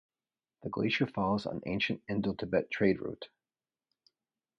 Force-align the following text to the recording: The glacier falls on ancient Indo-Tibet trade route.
The 0.63 0.69
glacier 0.71 1.05
falls 1.05 1.45
on 1.45 1.61
ancient 1.67 2.01
Indo-Tibet 2.09 2.71
trade 2.71 2.99
route. 3.01 3.29